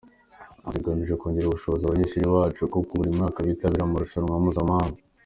[0.67, 4.99] Ati “Tugamije kongerera ubushobozi abanyeshuri bacu, kuko buri mwaka bitabira amarushanwa mpuzamahanga.